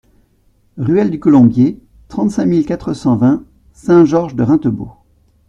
[0.79, 4.93] Ruelle du Colombier, trente-cinq mille quatre cent vingt Saint-Georges-de-Reintembault